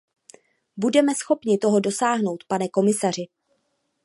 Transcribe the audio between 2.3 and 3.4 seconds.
pane komisaři?